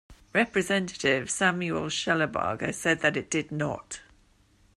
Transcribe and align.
Representative 0.33 1.29
Samuel 1.29 1.83
Shellabarger 1.89 2.73
said 2.73 3.01
that 3.01 3.15
it 3.15 3.29
did 3.29 3.51
not. 3.51 4.01